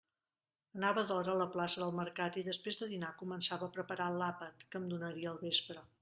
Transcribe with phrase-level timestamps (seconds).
[0.77, 4.65] Anava d'hora a la plaça del mercat, i després de dinar començava a preparar l'àpat
[4.73, 5.85] que em donaria al vespre.